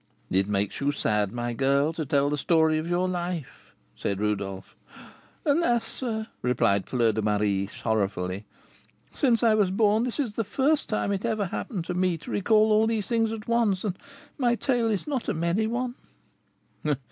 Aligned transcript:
"It 0.31 0.47
makes 0.47 0.81
you 0.81 0.91
sad, 0.91 1.31
my 1.31 1.53
girl, 1.53 1.93
to 1.93 2.07
tell 2.07 2.31
the 2.31 2.37
story 2.39 2.79
of 2.79 2.89
your 2.89 3.07
life," 3.07 3.75
said 3.93 4.19
Rodolph. 4.19 4.75
"Alas! 5.45 5.85
sir," 5.87 6.25
replied 6.41 6.87
Fleur 6.87 7.11
de 7.11 7.21
Marie, 7.21 7.67
sorrowfully, 7.67 8.45
"since 9.11 9.43
I 9.43 9.53
was 9.53 9.69
born 9.69 10.03
this 10.03 10.19
is 10.19 10.33
the 10.33 10.43
first 10.43 10.89
time 10.89 11.11
it 11.11 11.23
ever 11.23 11.45
happened 11.45 11.85
to 11.85 11.93
me 11.93 12.17
to 12.17 12.31
recall 12.31 12.71
all 12.71 12.87
these 12.87 13.05
things 13.07 13.31
at 13.31 13.47
once, 13.47 13.83
and 13.83 13.95
my 14.39 14.55
tale 14.55 14.89
is 14.89 15.05
not 15.05 15.29
a 15.29 15.35
merry 15.35 15.67
one." 15.67 15.93